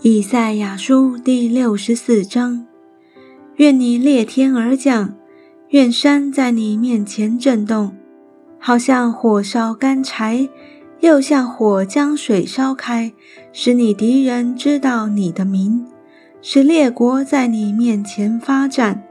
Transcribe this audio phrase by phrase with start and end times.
[0.00, 2.64] 以赛亚书第六十四章：
[3.56, 5.12] 愿你裂天而降，
[5.70, 7.96] 愿山在你面前震动，
[8.60, 10.48] 好像火烧干柴，
[11.00, 13.12] 又像火将水烧开，
[13.52, 15.84] 使你敌人知道你的名，
[16.40, 19.02] 使列国在你面前发战。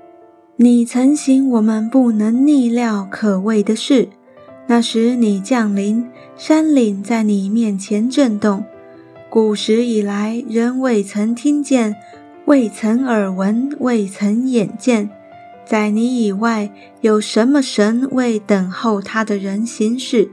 [0.56, 4.07] 你曾行我们不能逆料可畏的事，
[4.68, 6.07] 那时你降临，
[6.38, 8.64] 山岭在你面前震动。
[9.29, 11.97] 古时以来，人未曾听见，
[12.45, 15.09] 未曾耳闻，未曾眼见。
[15.65, 20.29] 在你以外，有什么神为等候他的人行事？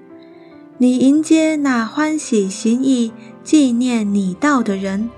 [0.79, 3.13] 你迎接那欢喜行义、
[3.43, 5.11] 纪念你道的人。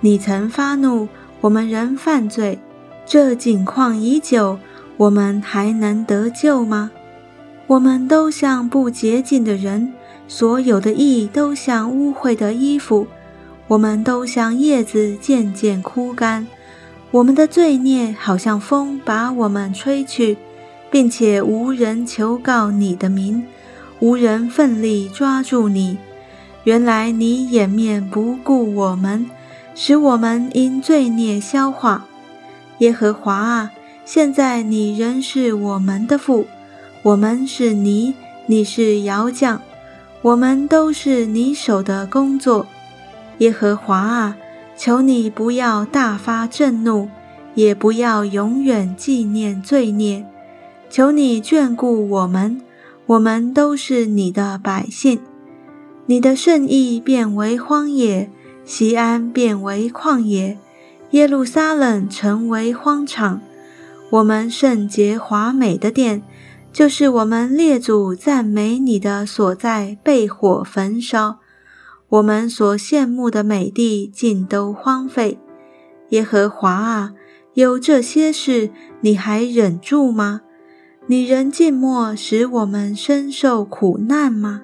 [0.00, 1.08] 你曾发怒，
[1.40, 2.58] 我们仍犯罪。
[3.06, 4.58] 这景况已久，
[4.98, 6.90] 我们还能得救吗？
[7.66, 9.92] 我们都像不洁净的人。
[10.26, 13.06] 所有的意都像污秽的衣服，
[13.68, 16.46] 我们都像叶子渐渐枯干。
[17.10, 20.38] 我们的罪孽好像风把我们吹去，
[20.90, 23.44] 并且无人求告你的名，
[24.00, 25.98] 无人奋力抓住你。
[26.64, 29.26] 原来你掩面不顾我们，
[29.74, 32.06] 使我们因罪孽消化。
[32.78, 33.70] 耶和华啊，
[34.06, 36.46] 现在你仍是我们的父，
[37.04, 38.14] 我们是泥，
[38.46, 39.60] 你是窑匠。
[40.22, 42.66] 我们都是你手的工作，
[43.40, 44.38] 耶和华啊，
[44.74, 47.10] 求你不要大发震怒，
[47.54, 50.24] 也不要永远纪念罪孽。
[50.88, 52.62] 求你眷顾我们，
[53.04, 55.20] 我们都是你的百姓。
[56.06, 58.30] 你的圣意变为荒野，
[58.64, 60.56] 西安变为旷野，
[61.10, 63.42] 耶路撒冷成为荒场。
[64.08, 66.22] 我们圣洁华美的殿。
[66.74, 71.38] 就是我们列祖赞美你的所在被火焚烧，
[72.08, 75.38] 我们所羡慕的美地尽都荒废。
[76.08, 77.12] 耶和华啊，
[77.52, 78.70] 有这些事，
[79.02, 80.40] 你还忍住吗？
[81.06, 84.62] 你仍静默，使我们深受苦难吗？